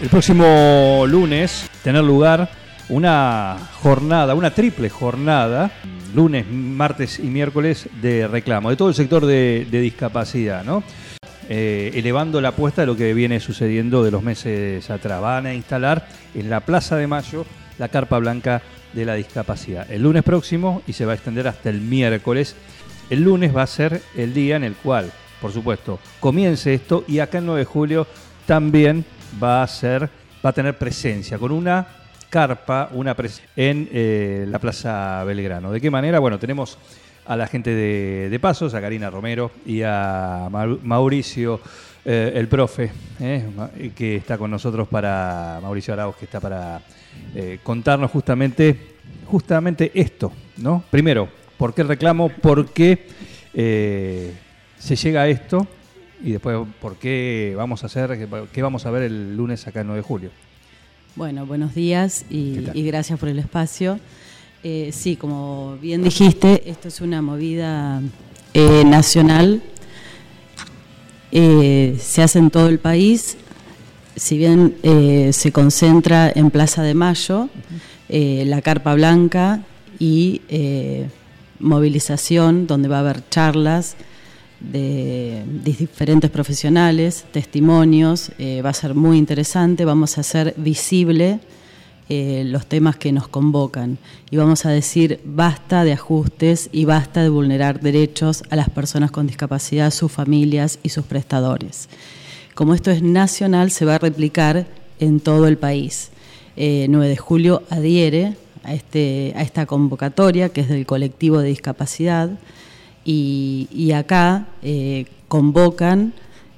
[0.00, 2.48] El próximo lunes tener lugar
[2.88, 5.70] una jornada, una triple jornada,
[6.14, 10.82] lunes, martes y miércoles de reclamo de todo el sector de, discapacidad, ¿no?
[11.50, 15.20] Eh, elevando la apuesta de lo que viene sucediendo de los meses atrás.
[15.20, 17.44] Van a instalar en la Plaza de Mayo
[17.78, 18.62] la carpa blanca
[18.94, 19.90] de la discapacidad.
[19.90, 22.56] El lunes próximo y se va a extender hasta el miércoles.
[23.10, 25.12] El lunes va a ser el día en el cual,
[25.42, 28.06] por supuesto, comience esto y acá el 9 de julio
[28.46, 29.04] también
[29.42, 30.08] va a ser,
[30.44, 31.86] va a tener presencia con una
[32.28, 33.16] carpa, una
[33.56, 35.72] en eh, la Plaza Belgrano.
[35.72, 36.18] ¿De qué manera?
[36.20, 36.78] Bueno, tenemos
[37.26, 41.60] a la gente de, de Pasos, a Karina Romero y a Mau- Mauricio,
[42.04, 46.80] eh, el profe, eh, que está con nosotros para, Mauricio Arauz, que está para
[47.62, 48.94] contarnos justamente,
[49.26, 50.82] justamente esto, ¿no?
[50.90, 52.28] Primero, ¿por qué reclamo?
[52.28, 53.06] ¿Por qué
[53.52, 55.66] se llega a esto?
[56.22, 59.86] Y después, ¿por qué vamos a hacer, qué, vamos a ver el lunes acá el
[59.86, 60.30] 9 de julio?
[61.16, 63.98] Bueno, buenos días y, gracias por el espacio.
[64.62, 68.02] Eh, sí, como bien dijiste, esto es una movida
[68.52, 69.62] eh, nacional.
[71.32, 73.38] Eh, se hace en todo el país.
[74.14, 74.76] Si bien
[75.32, 77.48] se concentra en Plaza de Mayo,
[78.08, 79.62] la Carpa Blanca
[79.98, 80.42] y
[81.58, 83.96] movilización, donde va a haber charlas
[84.60, 91.40] de, de diferentes profesionales, testimonios, eh, va a ser muy interesante, vamos a hacer visible
[92.12, 93.96] eh, los temas que nos convocan
[94.32, 99.12] y vamos a decir basta de ajustes y basta de vulnerar derechos a las personas
[99.12, 101.88] con discapacidad, sus familias y sus prestadores.
[102.56, 104.66] Como esto es nacional, se va a replicar
[104.98, 106.10] en todo el país.
[106.56, 111.48] Eh, 9 de julio adhiere a, este, a esta convocatoria que es del colectivo de
[111.50, 112.30] discapacidad
[113.04, 116.12] y, y acá eh, convocan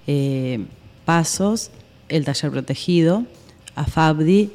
[0.06, 0.64] eh,
[1.04, 1.70] Pasos,
[2.08, 3.24] el taller protegido,
[3.74, 4.50] a FABDI,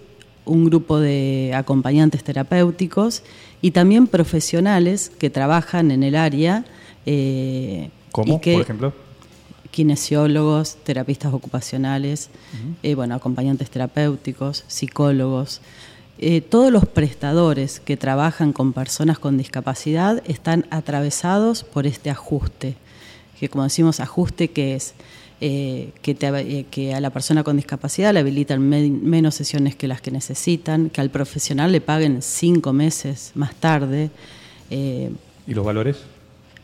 [0.45, 3.23] un grupo de acompañantes terapéuticos
[3.61, 6.63] y también profesionales que trabajan en el área.
[7.05, 8.93] eh, ¿Cómo, que- por ejemplo?
[9.71, 12.29] kinesiólogos, terapistas ocupacionales,
[12.95, 15.61] bueno, acompañantes terapéuticos, psicólogos.
[16.19, 22.75] Eh, todos los prestadores que trabajan con personas con discapacidad están atravesados por este ajuste,
[23.39, 24.93] que como decimos, ajuste que es
[25.41, 26.27] eh, que, te-
[26.59, 30.09] eh, que a la persona con discapacidad le habilitan me- menos sesiones que las que
[30.09, 34.09] necesitan, que al profesional le paguen cinco meses más tarde.
[34.71, 35.97] ¿Y los valores?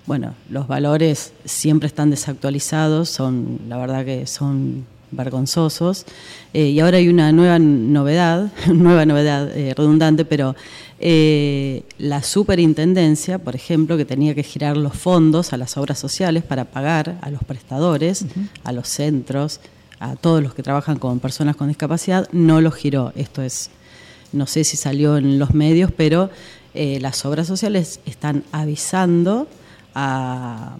[0.07, 4.85] bueno, los valores siempre están desactualizados, son, la verdad que son
[5.15, 6.05] vergonzosos.
[6.53, 10.55] Eh, y ahora hay una nueva novedad, nueva novedad eh, redundante, pero
[10.99, 16.43] eh, la superintendencia, por ejemplo, que tenía que girar los fondos a las obras sociales
[16.43, 18.25] para pagar a los prestadores,
[18.63, 19.59] a los centros,
[19.99, 23.13] a todos los que trabajan con personas con discapacidad, no lo giró.
[23.15, 23.69] Esto es
[24.31, 26.31] no sé si salió en los medios, pero
[26.73, 29.47] las obras sociales están avisando
[29.93, 30.75] a,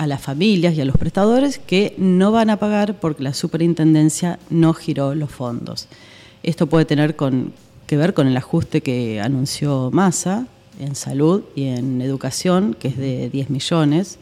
[0.00, 4.38] a las familias y a los prestadores que no van a pagar porque la superintendencia
[4.48, 5.88] no giró los fondos.
[6.42, 7.16] Esto puede tener
[7.86, 10.46] que ver con el ajuste que anunció Massa
[10.78, 14.18] en salud y en educación, que es de 10 millones.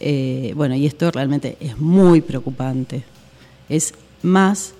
[0.00, 3.04] Eh, bueno, y esto realmente es muy preocupante.
[3.68, 4.74] Es más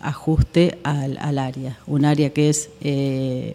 [0.00, 3.54] ajuste al, al área, un área que es eh,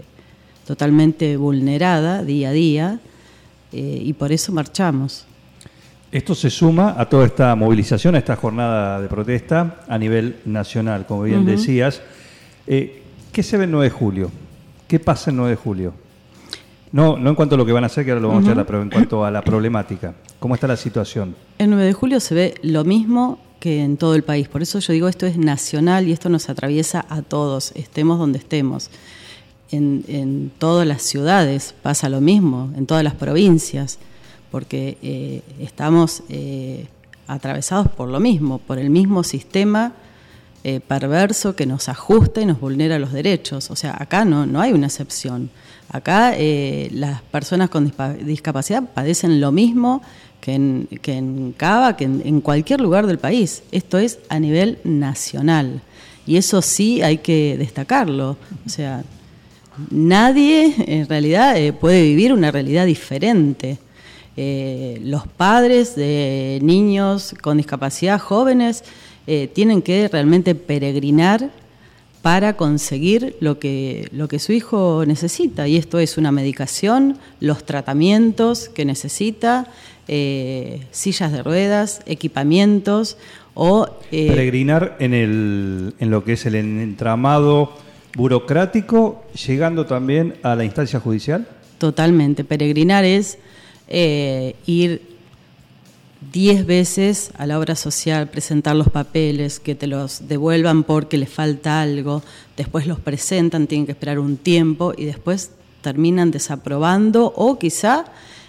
[0.65, 2.99] totalmente vulnerada día a día
[3.73, 5.25] eh, y por eso marchamos.
[6.11, 11.05] Esto se suma a toda esta movilización, a esta jornada de protesta a nivel nacional,
[11.05, 12.01] como bien decías.
[12.67, 14.31] Eh, ¿Qué se ve el 9 de julio?
[14.87, 15.93] ¿Qué pasa el 9 de julio?
[16.91, 18.47] No, no en cuanto a lo que van a hacer, que ahora lo vamos a
[18.47, 20.13] charlar, pero en cuanto a la problemática.
[20.39, 21.35] ¿Cómo está la situación?
[21.57, 24.79] El 9 de julio se ve lo mismo que en todo el país, por eso
[24.79, 28.89] yo digo esto es nacional y esto nos atraviesa a todos, estemos donde estemos.
[29.71, 33.97] En, en todas las ciudades pasa lo mismo, en todas las provincias,
[34.55, 36.85] porque eh, estamos eh,
[37.27, 39.91] atravesados por lo mismo, por el mismo sistema
[40.63, 43.69] eh, perverso que nos ajusta y nos vulnera los derechos.
[43.69, 45.49] O sea, acá no, no hay una excepción.
[45.89, 46.33] Acá
[46.91, 47.91] las personas con
[48.21, 50.01] discapacidad padecen lo mismo
[50.39, 53.61] que en, que en Cava, que en, en cualquier lugar del país.
[53.73, 55.81] Esto es a nivel nacional.
[56.25, 58.37] Y eso sí hay que destacarlo.
[58.65, 59.03] O sea,
[59.91, 63.79] nadie en realidad puede vivir una realidad diferente.
[64.37, 68.83] Eh, los padres de niños con discapacidad jóvenes
[69.27, 71.51] eh, tienen que realmente peregrinar
[72.21, 75.67] para conseguir lo que, lo que su hijo necesita.
[75.67, 79.67] Y esto es una medicación, los tratamientos que necesita,
[80.07, 83.17] eh, sillas de ruedas, equipamientos
[83.53, 83.87] o...
[84.09, 87.73] Peregrinar en, el, en lo que es el entramado
[88.15, 91.47] burocrático, llegando también a la instancia judicial.
[91.77, 92.43] Totalmente.
[92.43, 93.37] Peregrinar es
[93.87, 95.15] eh, ir
[96.31, 101.29] diez veces a la obra social, presentar los papeles, que te los devuelvan porque les
[101.29, 102.23] falta algo,
[102.57, 105.51] después los presentan, tienen que esperar un tiempo y después
[105.81, 108.05] terminan desaprobando o quizá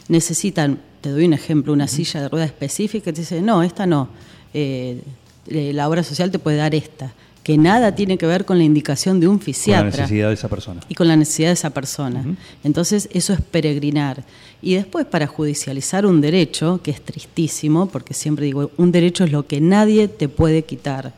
[0.08, 3.86] necesitan, te doy un ejemplo, una silla de rueda específica y te dice, no, esta
[3.86, 4.08] no,
[4.54, 5.00] eh,
[5.48, 7.12] eh, la obra social te puede dar esta,
[7.46, 10.34] que nada tiene que ver con la indicación de un Con la fisiatra necesidad de
[10.34, 10.80] esa persona.
[10.88, 12.24] y con la necesidad de esa persona.
[12.64, 14.24] Entonces, eso es peregrinar.
[14.60, 19.30] Y después, para judicializar un derecho, que es tristísimo, porque siempre digo, un derecho es
[19.30, 21.12] lo que nadie te puede quitar,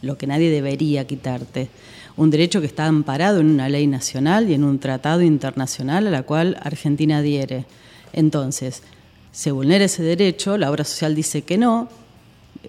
[0.00, 1.68] lo que nadie debería quitarte.
[2.16, 6.10] Un derecho que está amparado en una ley nacional y en un tratado internacional a
[6.10, 7.66] la cual Argentina adhiere.
[8.14, 8.82] Entonces,
[9.32, 11.90] se vulnera ese derecho, la obra social dice que no,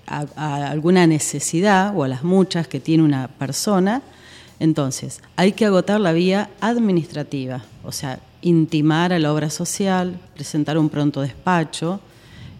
[0.07, 4.01] a, alguna necesidad o a las muchas que tiene una persona,
[4.59, 10.77] entonces hay que agotar la vía administrativa, o sea, intimar a la obra social, presentar
[10.77, 11.99] un pronto despacho,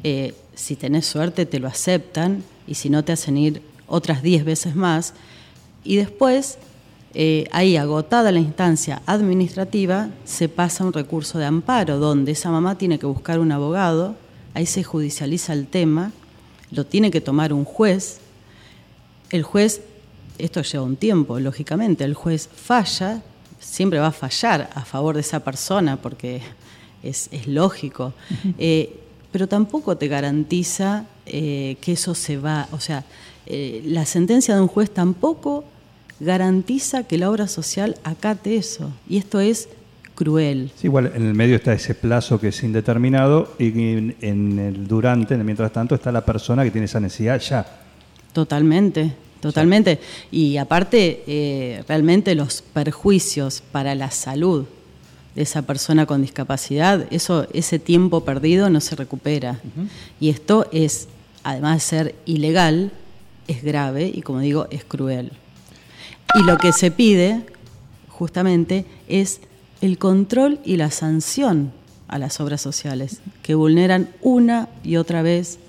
[0.04, 4.46] eh, si tenés suerte te lo aceptan y si no te hacen ir otras 10
[4.46, 5.14] veces más,
[5.84, 6.58] y después,
[7.14, 12.78] eh, ahí agotada la instancia administrativa, se pasa un recurso de amparo, donde esa mamá
[12.78, 14.16] tiene que buscar un abogado,
[14.54, 16.12] ahí se judicializa el tema,
[16.72, 18.20] lo tiene que tomar un juez,
[19.32, 19.82] el juez,
[20.38, 23.22] esto lleva un tiempo, lógicamente, el juez falla,
[23.60, 26.42] siempre va a fallar a favor de esa persona porque
[27.04, 28.14] es, es lógico,
[28.58, 29.00] eh,
[29.32, 33.04] pero tampoco te garantiza eh, que eso se va, o sea,
[33.46, 35.66] eh, la sentencia de un juez tampoco
[36.20, 39.70] garantiza que la obra social acate eso, y esto es
[40.20, 40.70] cruel.
[40.76, 44.86] Sí, igual en el medio está ese plazo que es indeterminado y en, en el
[44.86, 47.66] durante, en el mientras tanto, está la persona que tiene esa necesidad ya.
[48.34, 49.98] Totalmente, totalmente.
[50.30, 54.66] Y aparte, eh, realmente los perjuicios para la salud
[55.36, 59.62] de esa persona con discapacidad, eso, ese tiempo perdido no se recupera.
[60.20, 61.08] Y esto es,
[61.44, 62.92] además de ser ilegal,
[63.48, 65.32] es grave y como digo, es cruel.
[66.36, 67.46] Y lo que se pide,
[68.10, 69.40] justamente, es
[69.82, 71.72] el control y la sanción
[72.08, 75.60] a las obras sociales, que vulneran una y otra vez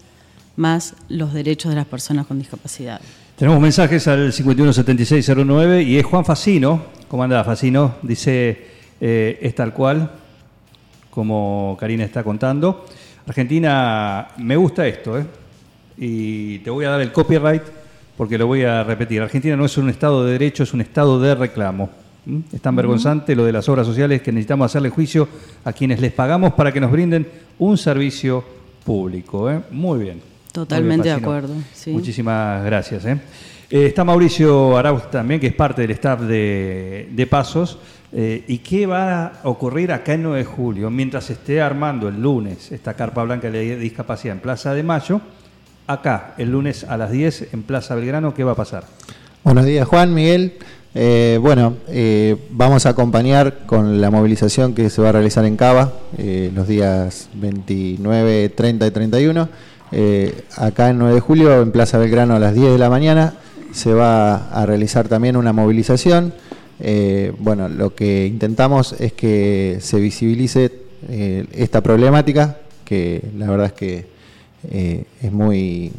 [0.56, 3.00] más los derechos de las personas con discapacidad.
[3.36, 6.82] Tenemos mensajes al 517609 y es Juan Facino.
[7.08, 7.96] ¿Cómo anda Facino?
[8.02, 8.66] Dice,
[9.00, 10.10] eh, es tal cual,
[11.10, 12.86] como Karina está contando.
[13.26, 15.26] Argentina, me gusta esto, ¿eh?
[15.96, 17.62] Y te voy a dar el copyright
[18.16, 19.22] porque lo voy a repetir.
[19.22, 21.90] Argentina no es un Estado de derecho, es un Estado de reclamo.
[22.26, 22.40] ¿Mm?
[22.52, 25.28] Es tan vergonzante lo de las obras sociales que necesitamos hacerle juicio
[25.64, 27.26] a quienes les pagamos para que nos brinden
[27.58, 28.44] un servicio
[28.84, 29.50] público.
[29.50, 29.60] ¿eh?
[29.70, 30.20] Muy bien.
[30.52, 31.92] Totalmente Muy bien, de acuerdo, sí.
[31.92, 33.04] Muchísimas gracias.
[33.04, 33.18] ¿eh?
[33.70, 37.78] Eh, está Mauricio Arauz también, que es parte del staff de, de Pasos.
[38.12, 40.90] Eh, ¿Y qué va a ocurrir acá en 9 de julio?
[40.90, 45.20] Mientras esté armando el lunes esta carpa blanca de discapacidad en Plaza de Mayo,
[45.86, 48.84] acá el lunes a las 10 en Plaza Belgrano, ¿qué va a pasar?
[49.44, 50.54] Buenos días, Juan, Miguel.
[50.92, 55.56] Eh, bueno, eh, vamos a acompañar con la movilización que se va a realizar en
[55.56, 59.48] Cava eh, los días 29, 30 y 31.
[59.92, 63.34] Eh, acá en 9 de julio, en Plaza Belgrano a las 10 de la mañana,
[63.72, 66.34] se va a realizar también una movilización.
[67.38, 70.72] Bueno, lo que intentamos es que se visibilice
[71.52, 74.06] esta problemática, que la verdad es que
[75.22, 75.92] es muy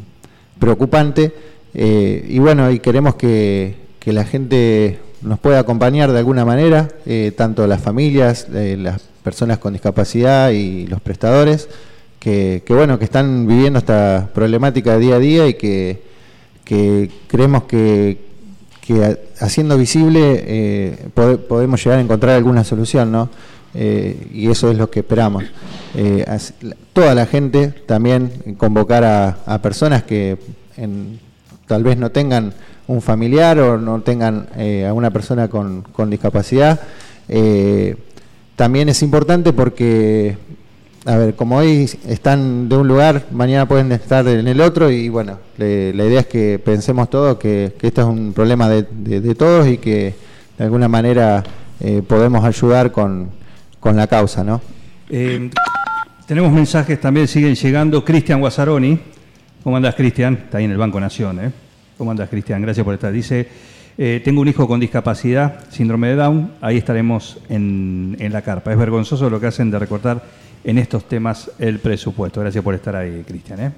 [0.58, 1.32] preocupante.
[1.72, 7.32] Y bueno, y queremos que, que la gente nos pueda acompañar de alguna manera, eh,
[7.36, 11.68] tanto las familias, eh, las personas con discapacidad y los prestadores,
[12.18, 16.02] que, bueno, que están viviendo esta problemática día a día y que,
[17.28, 18.18] creemos que,
[18.80, 23.30] que ha- haciendo visible eh, pode- podemos llegar a encontrar alguna solución, ¿no?
[23.74, 25.44] Y eso es lo que esperamos.
[26.92, 30.36] Toda la gente también convocar a, a personas que
[30.76, 31.18] en-
[31.66, 32.52] tal vez no tengan
[32.86, 36.80] un familiar o no tengan eh, a una persona con, con discapacidad.
[37.28, 37.96] Eh,
[38.56, 40.36] también es importante porque,
[41.06, 45.08] a ver, como hoy están de un lugar, mañana pueden estar en el otro y
[45.08, 48.82] bueno, le- la idea es que pensemos todos que, que esto es un problema de,
[48.90, 50.14] de- todos y que
[50.58, 51.42] de alguna manera
[51.80, 53.30] eh, podemos ayudar con,
[53.80, 54.60] con la causa, ¿no?
[55.08, 55.50] Eh,
[56.26, 58.04] tenemos mensajes también, siguen llegando.
[58.04, 58.98] Cristian Guazzaroni.
[59.64, 60.34] ¿Cómo andas, Cristian?
[60.34, 61.50] Está ahí en el Banco Nación, ¿eh?
[62.02, 62.60] ¿Cómo andas, Cristian?
[62.60, 63.12] Gracias por estar.
[63.12, 63.46] Dice,
[63.96, 68.72] eh, tengo un hijo con discapacidad, síndrome de Down, ahí estaremos en, en la carpa.
[68.72, 70.20] Es vergonzoso lo que hacen de recortar
[70.64, 72.40] en estos temas el presupuesto.
[72.40, 73.72] Gracias por estar ahí, Cristian, ¿eh?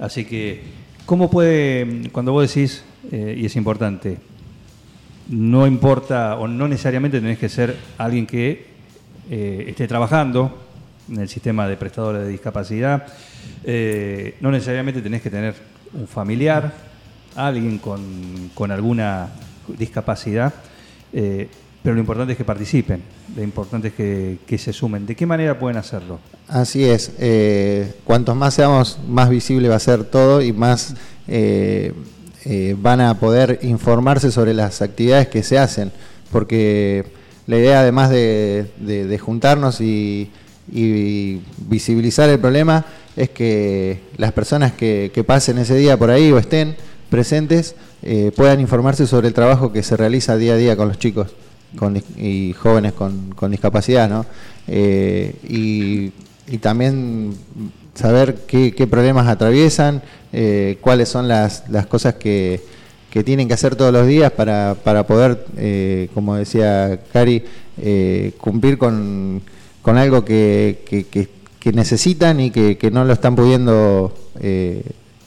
[0.00, 0.60] Así que,
[1.06, 4.18] ¿cómo puede, cuando vos decís, eh, y es importante,
[5.28, 8.66] no importa o no necesariamente tenés que ser alguien que
[9.30, 10.66] eh, esté trabajando
[11.08, 13.06] en el sistema de prestadores de discapacidad,
[14.40, 16.72] no necesariamente tenés que tener un familiar,
[17.36, 19.28] alguien con, con alguna
[19.78, 20.52] discapacidad,
[21.12, 21.48] eh,
[21.82, 23.02] pero lo importante es que participen,
[23.36, 25.04] lo importante es que, que se sumen.
[25.06, 26.18] ¿De qué manera pueden hacerlo?
[26.48, 27.12] Así es.
[27.18, 30.94] eh, cuantos más seamos, más visible va a ser todo y más
[31.26, 31.92] eh,
[32.78, 35.90] van a poder informarse sobre las actividades que se hacen.
[36.30, 37.04] Porque
[37.46, 40.30] la idea, además de, de- de juntarnos y,
[40.72, 42.84] y visibilizar el problema,
[43.16, 46.76] es que las personas que, que pasen ese día por ahí o estén
[47.10, 50.98] presentes eh, puedan informarse sobre el trabajo que se realiza día a día con los
[50.98, 51.28] chicos
[51.76, 54.26] con y jóvenes con, con discapacidad, ¿no?
[54.68, 56.12] Eh, y,
[56.52, 57.34] y también
[57.94, 60.02] saber qué, qué problemas atraviesan,
[60.32, 62.60] eh, cuáles son las, las cosas que,
[63.10, 67.42] que tienen que hacer todos los días para, para poder, eh, como decía Cari,
[67.78, 69.40] eh, cumplir con,
[69.82, 71.28] con algo que, que- que-
[71.62, 74.82] que necesitan y que, que no lo están pudiendo eh,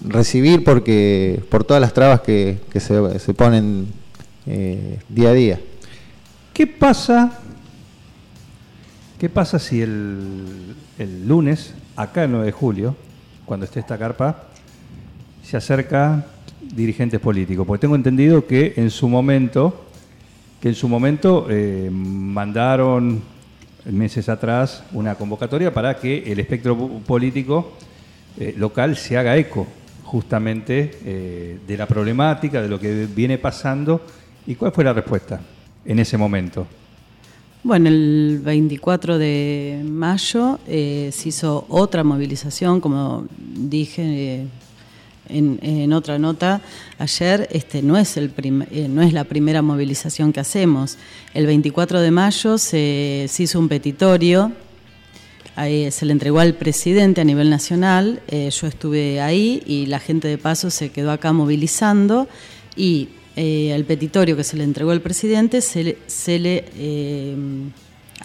[0.05, 3.87] recibir porque por todas las trabas que, que se, se ponen
[4.45, 5.61] eh, día a día.
[6.51, 7.39] ¿Qué pasa?
[9.17, 12.97] ¿Qué pasa si el, el lunes, acá el 9 de julio,
[13.45, 14.49] cuando esté esta carpa,
[15.41, 16.25] se acerca
[16.61, 17.65] dirigentes políticos?
[17.65, 19.85] Porque tengo entendido que en su momento,
[20.59, 23.21] que en su momento eh, mandaron
[23.85, 27.73] meses atrás una convocatoria para que el espectro político
[28.37, 29.67] eh, local se haga eco
[30.03, 34.01] justamente eh, de la problemática, de lo que viene pasando.
[34.47, 35.41] ¿Y cuál fue la respuesta
[35.83, 36.67] en ese momento?
[37.63, 44.45] Bueno, el 24 de mayo eh, se hizo otra movilización, como dije
[45.29, 46.62] en, otra nota
[46.98, 48.32] ayer, este no es, el
[48.72, 50.98] eh, no es la primera movilización que hacemos.
[51.34, 54.51] El 24 de mayo se, hizo un petitorio,
[55.55, 60.27] se le entregó al presidente a nivel nacional, eh, yo estuve ahí y la gente
[60.27, 62.27] de paso se quedó acá movilizando
[62.75, 67.36] y eh, al petitorio que se le entregó al presidente se le, se le eh,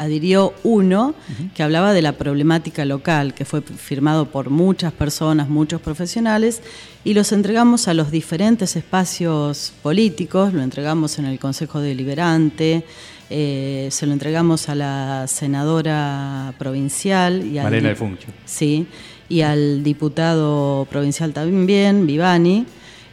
[0.04, 1.14] adhirió uno
[1.54, 6.62] que hablaba de la problemática local, que fue firmado por muchas personas, muchos profesionales,
[7.04, 12.84] y los entregamos a los diferentes espacios políticos, lo entregamos en el Consejo Deliberante,
[13.28, 18.28] eh, se lo entregamos a la senadora provincial y al de Funcho.
[18.44, 18.86] Sí,
[19.28, 22.66] y al diputado provincial también, Vivani.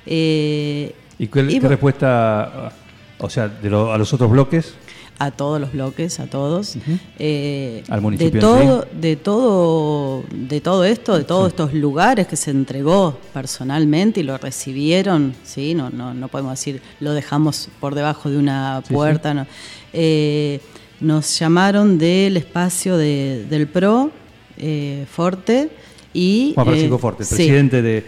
[0.06, 2.72] eh, ¿Y qué, y qué bu- respuesta,
[3.20, 4.74] o sea, de lo- a los otros bloques?
[5.20, 6.76] A todos los bloques, a todos.
[7.18, 12.36] Eh, Al municipio de todo, de todo, de todo esto, de todos estos lugares que
[12.36, 17.96] se entregó personalmente y lo recibieron, sí, no, no, no podemos decir lo dejamos por
[17.96, 19.34] debajo de una Sí, puerta.
[19.34, 19.48] no.
[19.94, 20.60] Eh,
[21.00, 24.12] nos llamaron del espacio de- del PRO
[24.58, 25.70] eh, Forte
[26.14, 28.04] y Juan Francisco Forte, el presidente de,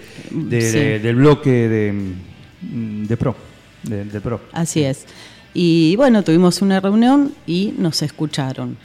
[1.00, 3.36] del bloque de, PRO.
[3.84, 4.42] de- PRO.
[4.52, 5.06] Así es.
[5.54, 8.78] Y bueno, tuvimos una reunión y nos escucharon.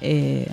[0.00, 0.50] Eh,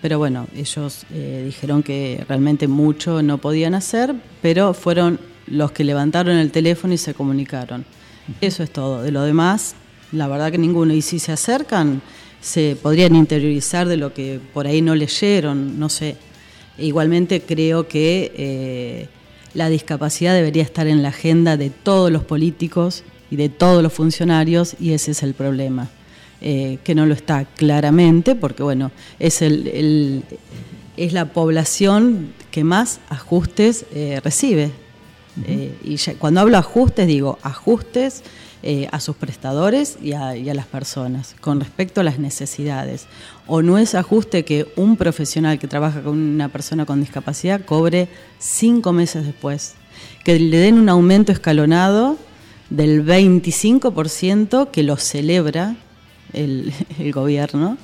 [0.00, 5.84] pero bueno, ellos eh, dijeron que realmente mucho no podían hacer, pero fueron los que
[5.84, 7.84] levantaron el teléfono y se comunicaron.
[8.40, 9.02] Eso es todo.
[9.02, 9.74] De lo demás,
[10.12, 10.92] la verdad que ninguno.
[10.92, 12.02] Y si se acercan,
[12.40, 16.16] se podrían interiorizar de lo que por ahí no leyeron, no sé.
[16.78, 19.08] Igualmente creo que eh,
[19.54, 23.92] la discapacidad debería estar en la agenda de todos los políticos y de todos los
[23.92, 25.88] funcionarios y ese es el problema.
[26.40, 30.22] Eh, que no lo está claramente porque bueno, es, el, el-
[30.96, 34.70] es la población que más ajustes eh, recibe.
[35.46, 38.22] Eh, y ya- cuando hablo ajustes, digo ajustes
[38.90, 43.06] a sus prestadores y a, y a las personas con respecto a las necesidades.
[43.46, 48.08] O no es ajuste que un profesional que trabaja con una persona con discapacidad cobre
[48.40, 49.74] cinco meses después.
[50.24, 52.16] que le den un aumento escalonado
[52.70, 55.76] del 25% que lo celebra
[56.32, 56.72] el,
[57.12, 57.78] gobierno,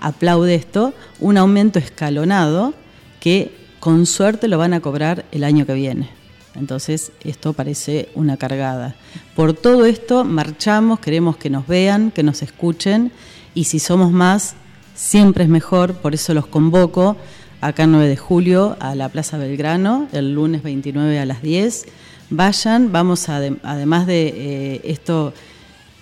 [0.00, 2.74] aplaude esto, un aumento escalonado
[3.20, 6.08] que con suerte lo van a cobrar el año que viene.
[6.54, 8.94] Entonces, esto parece una cargada.
[9.34, 13.10] Por todo esto, marchamos, queremos que nos vean, que nos escuchen,
[13.54, 14.54] y si somos más,
[14.94, 17.16] siempre es mejor, por eso los convoco
[17.60, 21.86] acá el 9 de julio a la Plaza Belgrano, el lunes 29 a las 10.
[22.34, 25.34] Vayan, vamos a, además de eh, esto,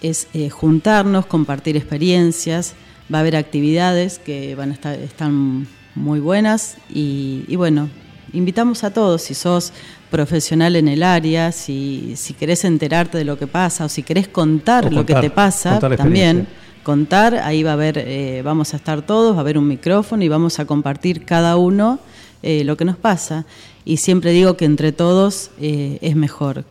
[0.00, 2.74] es eh, juntarnos, compartir experiencias,
[3.12, 7.88] va a haber actividades que van a estar, están muy buenas y, y bueno,
[8.32, 9.72] invitamos a todos, si sos
[10.08, 14.28] profesional en el área, si, si querés enterarte de lo que pasa o si querés
[14.28, 16.46] contar, lo que te pasa, contar también.
[16.84, 20.22] contar, ahí va a haber, eh, vamos a estar todos, va a haber un micrófono
[20.22, 21.98] y vamos a compartir cada uno
[22.42, 23.46] eh, lo que nos pasa.
[23.84, 26.64] Y siempre digo que entre todos eh, es mejor.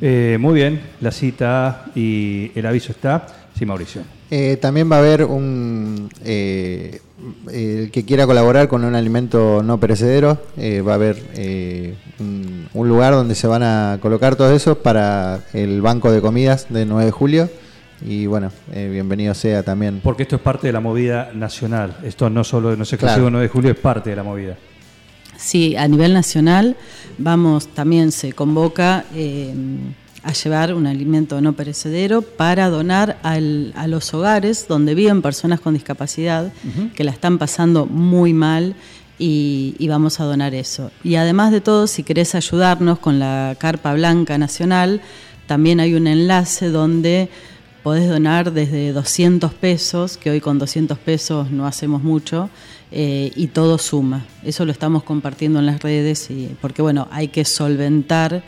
[0.00, 3.26] Eh, muy bien, la cita y el aviso está.
[3.58, 4.02] Sí, Mauricio.
[4.30, 6.10] Eh, también va a haber un.
[6.24, 7.00] eh,
[7.50, 12.68] el que quiera colaborar con un alimento no perecedero, eh, va a haber eh, un,
[12.74, 16.84] un lugar donde se van a colocar todos esos para el banco de comidas de
[16.84, 17.48] 9 de julio.
[18.04, 20.00] Y bueno, eh, bienvenido sea también.
[20.02, 21.96] Porque esto es parte de la movida nacional.
[22.04, 23.24] Esto no solo no es exclusivo Claro.
[23.24, 24.56] del 9 de julio, es parte de la movida.
[25.36, 26.76] Sí, a nivel nacional
[27.18, 29.52] vamos también se convoca eh,
[30.22, 35.60] a llevar un alimento no perecedero para donar al- a los hogares donde viven personas
[35.60, 36.52] con discapacidad
[36.94, 38.74] que la están pasando muy mal
[39.18, 40.90] y, y vamos a donar eso.
[41.04, 45.00] Y además de todo, si querés ayudarnos con la Carpa Blanca Nacional,
[45.46, 47.28] también hay un enlace donde
[47.86, 52.50] podés donar desde 200 pesos, que hoy con 200 pesos no hacemos mucho,
[52.90, 54.24] eh, y todo suma.
[54.42, 58.42] Eso lo estamos compartiendo en las redes, y, porque bueno, hay que solventar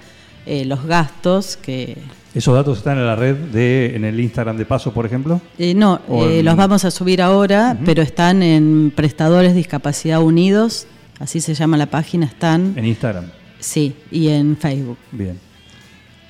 [0.44, 1.98] eh, los gastos que...
[2.34, 5.40] ¿Esos datos están en la red de en el Instagram de Paso, por ejemplo?
[5.56, 10.88] eh, no, en- los vamos a subir ahora, pero están en Prestadores Discapacidad Unidos,
[11.20, 13.26] así se llama la página, están, En Instagram.
[13.60, 15.38] sí, y en Facebook, Bien.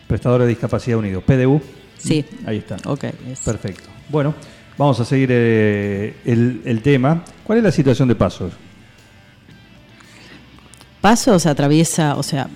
[0.07, 1.25] Prestadores de Discapacidad Unidos.
[1.25, 1.62] PDU.
[1.99, 2.25] Sí.
[2.47, 2.77] Ahí está.
[2.85, 3.05] Ok,
[3.45, 3.89] Perfecto.
[4.09, 4.35] Bueno,
[4.77, 7.25] vamos a seguir eh, el, el tema.
[7.45, 8.53] ¿Cuál es la situación de Pasos?
[11.01, 12.49] Pasos atraviesa, o sea,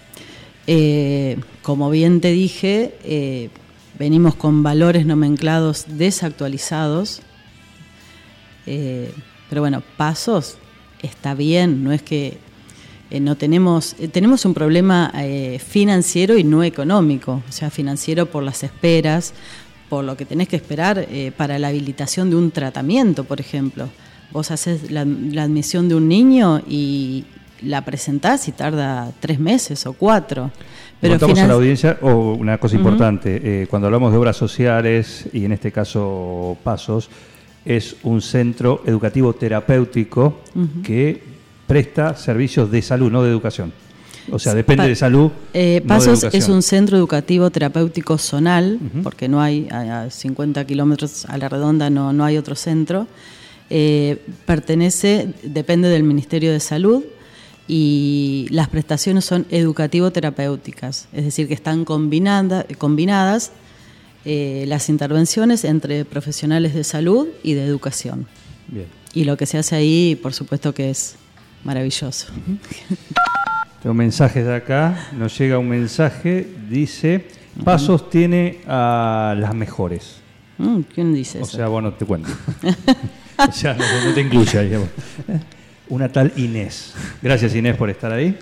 [0.67, 3.51] eh, como bien te dije, eh,
[3.99, 7.23] venimos con valores nomenclados desactualizados,
[8.65, 10.57] pero bueno, Pasos
[11.03, 12.39] está bien, no es que
[13.12, 18.25] eh, no tenemos, eh, tenemos un problema eh, financiero y no económico, o sea, financiero
[18.25, 19.35] por las esperas,
[19.90, 23.90] por lo que tenés que esperar para la habilitación de un tratamiento, por ejemplo.
[24.31, 27.27] Vos haces la, la admisión de un niño y
[27.61, 30.51] la presentás y tarda tres meses o cuatro.
[30.98, 33.40] Pero Contamos a la audiencia oh, una cosa importante.
[33.44, 37.11] eh, cuando hablamos de obras sociales, y en este caso Pasos,
[37.66, 40.40] es un centro educativo terapéutico
[40.83, 41.32] que
[41.66, 43.72] presta servicios de salud, no de educación.
[44.31, 45.31] O sea, depende Pa- de salud.
[45.53, 50.11] Eh, no de Pasos es un centro educativo terapéutico zonal, porque no hay a, a
[50.11, 53.09] 50 kilómetros a la redonda, no, no hay otro centro.
[53.70, 57.03] Eh, pertenece, depende del Ministerio de Salud
[57.66, 63.53] y las prestaciones son educativo-terapéuticas, es decir, que están combinada- combinadas
[64.25, 68.27] eh, las intervenciones entre profesionales de salud y de educación.
[68.68, 68.87] Bien.
[69.14, 71.16] Y lo que se hace ahí, por supuesto que es
[71.64, 72.33] maravilloso.
[73.83, 75.09] Tengo mensajes de acá.
[75.12, 76.46] Nos llega un mensaje.
[76.68, 77.27] Dice:
[77.64, 80.16] Pasos tiene a las mejores.
[80.59, 81.57] Mm, ¿Quién dice O eso?
[81.57, 82.31] sea, bueno, te cuento.
[83.48, 84.72] o sea, no, no te incluye ahí.
[85.88, 86.94] Una tal Inés.
[87.20, 88.38] Gracias, Inés, por estar ahí.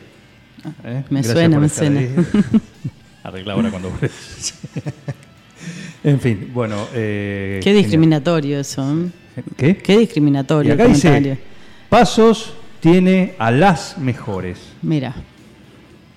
[0.84, 1.04] ¿Eh?
[1.08, 2.00] Me Gracias suena, me suena.
[2.00, 2.14] ahí.
[3.22, 4.54] Arregla ahora cuando vuelves.
[6.04, 6.86] en fin, bueno.
[6.94, 7.82] eh, Qué genial.
[7.84, 8.82] discriminatorio eso.
[9.36, 9.42] ¿eh?
[9.56, 9.76] ¿Qué?
[9.78, 11.38] Qué discriminatorio Y el acá dice.
[11.88, 14.58] Pasos tiene a las mejores.
[14.82, 15.14] Mira,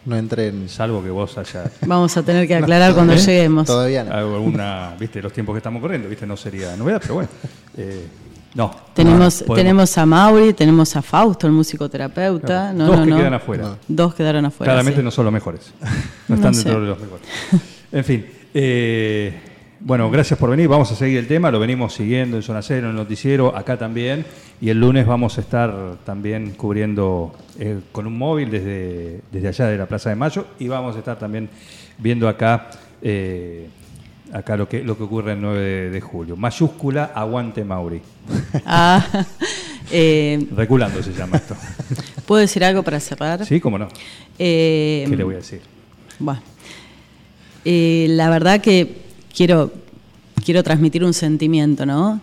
[0.05, 0.67] No entré en.
[0.69, 3.17] Salvo que vos hayas vamos a tener que aclarar cuando ¿Eh?
[3.17, 3.65] lleguemos.
[3.67, 4.13] Todavía no.
[4.13, 7.29] alguna, viste, los tiempos que estamos corriendo, viste, no sería novedad, pero bueno.
[7.77, 8.07] eh,
[8.55, 8.69] no.
[8.93, 12.71] Tenemos, no, tenemos a Mauri, tenemos a Fausto, el musicoterapeuta.
[12.73, 13.17] No, Dos no, que no.
[13.17, 13.77] quedan afuera.
[13.87, 14.71] Dos quedaron afuera.
[14.73, 15.03] Claramente sí.
[15.05, 15.71] no son los mejores.
[15.81, 15.87] No
[16.29, 16.63] No están sé.
[16.65, 17.25] dentro de los mejores.
[17.91, 18.25] En fin.
[18.53, 19.39] eh,
[19.85, 20.69] bueno, gracias por venir.
[20.69, 21.51] Vamos a seguir el tema.
[21.51, 24.25] Lo venimos siguiendo en Zona Cero, en el noticiero, acá también.
[24.61, 29.65] Y el lunes vamos a estar también cubriendo eh, con un móvil desde, desde allá
[29.67, 30.47] de la Plaza de Mayo.
[30.57, 31.49] Y vamos a estar también
[31.97, 32.69] viendo acá,
[33.01, 33.67] eh,
[34.31, 36.37] acá lo, que, lo que ocurre el 9 de, de julio.
[36.37, 38.01] Mayúscula, aguante Mauri.
[38.65, 39.05] Ah,
[39.91, 41.57] eh, Reculando se llama esto.
[42.25, 43.45] ¿Puedo decir algo para cerrar?
[43.45, 43.89] Sí, cómo no.
[44.37, 45.59] ¿Qué le voy a decir?
[46.19, 46.41] Bueno,
[47.65, 49.02] la verdad que
[49.35, 49.71] quiero,
[50.43, 52.21] quiero transmitir un sentimiento, ¿no?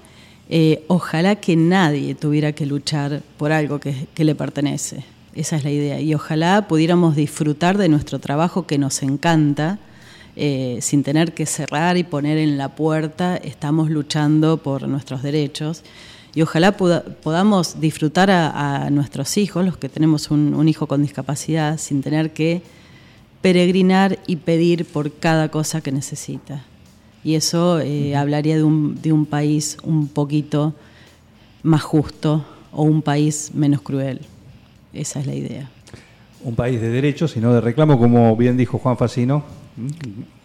[0.48, 5.04] Eh, ojalá que nadie tuviera que luchar por algo que, le pertenece.
[5.34, 6.00] Esa es la idea.
[6.00, 9.78] Y ojalá pudiéramos disfrutar de nuestro trabajo que nos encanta,
[10.34, 15.82] eh, sin tener que cerrar y poner en la puerta, estamos luchando por nuestros derechos.
[16.34, 21.78] Y ojalá poda- podamos disfrutar a, nuestros hijos, los que tenemos un hijo con discapacidad,
[21.78, 22.62] sin tener que
[23.40, 26.64] peregrinar y pedir por cada cosa que necesita.
[27.22, 30.74] Y eso eh, hablaría de un, de un país un poquito
[31.62, 34.20] más justo o un país menos cruel.
[34.92, 35.70] Esa es la idea.
[36.42, 39.44] Un país de derechos y no de reclamo, como bien dijo Juan Facino.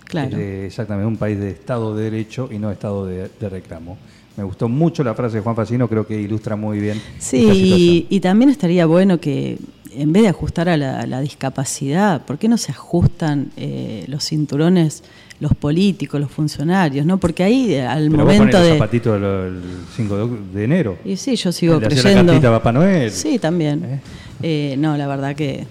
[0.03, 0.37] Claro.
[0.37, 3.97] Eh, exactamente, un país de Estado de Derecho y no Estado de, de reclamo.
[4.37, 7.01] Me gustó mucho la frase de Juan Facino, creo que ilustra muy bien.
[7.19, 8.05] Sí, esta situación.
[8.09, 9.57] y, también estaría bueno que
[9.91, 14.25] en vez de ajustar a la, la discapacidad, ¿por qué no se ajustan eh, los
[14.27, 15.03] cinturones
[15.39, 17.05] los políticos, los funcionarios?
[17.05, 17.17] ¿no?
[17.17, 18.73] Porque ahí eh, al Pero vos ponés momento los de...
[18.73, 19.61] zapatitos el, el
[19.95, 20.97] 5 de, enero.
[21.05, 22.31] Y sí, yo sigo Le la creyendo.
[22.33, 23.11] cartita a Papá Noel.
[23.11, 23.83] Sí, también.
[23.83, 23.99] ¿Eh?
[24.43, 25.65] Eh, no, la verdad que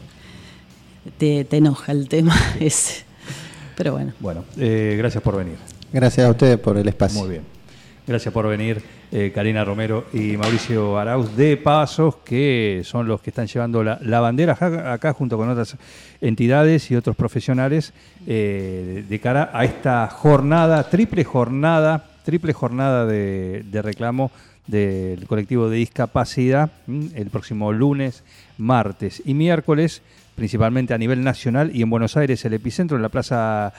[1.19, 3.05] te, te enoja el tema ese.
[3.77, 4.13] Pero bueno.
[4.21, 5.57] Bueno, eh, gracias por venir.
[5.93, 7.21] Gracias a ustedes por el espacio.
[7.21, 7.43] Muy bien.
[8.07, 8.83] Gracias por venir,
[9.17, 14.21] eh, Karina Romero y Mauricio Arauz de Pasos, que son los que están llevando la,
[14.21, 14.59] bandera
[14.93, 15.77] acá, junto con otras
[16.21, 17.93] entidades y otros profesionales
[18.27, 24.33] eh, de cara a esta jornada, triple jornada, triple jornada de, de reclamo
[24.67, 28.25] del colectivo de discapacidad el próximo lunes,
[28.59, 30.03] martes y miércoles,
[30.35, 33.73] principalmente a nivel nacional y en Buenos Aires el epicentro en la Plaza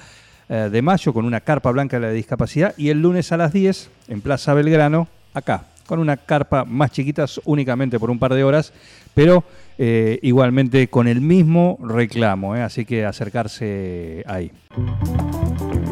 [0.47, 3.51] eh, de Mayo con una carpa blanca de la discapacidad y el lunes a las
[3.51, 8.43] 10 en Plaza Belgrano, acá, con una carpa más chiquita únicamente por un par de
[8.43, 8.73] horas,
[9.13, 9.43] pero
[9.77, 12.63] eh, igualmente con el mismo reclamo, ¿eh?
[12.63, 14.51] así que acercarse ahí.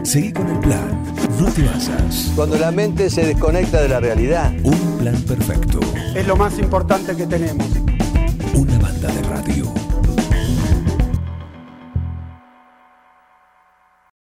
[0.04, 1.04] Seguí con el plan.
[1.40, 2.32] No te basas.
[2.36, 4.52] Cuando la mente se desconecta de la realidad.
[4.64, 5.80] Un plan perfecto.
[6.16, 7.68] Es lo más importante que tenemos.
[8.54, 9.93] Una banda de radio.